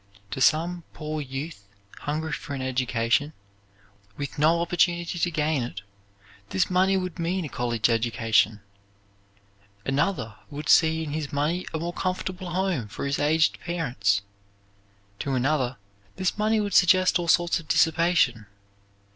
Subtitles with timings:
[0.31, 1.67] To some poor youth
[1.99, 3.33] hungry for an education,
[4.17, 5.83] with no opportunity to gain it,
[6.49, 8.61] this money would mean a college education.
[9.85, 14.23] Another would see in his money a more comfortable home for his aged parents.
[15.19, 15.77] To another
[16.15, 18.47] this money would suggest all sorts of dissipation.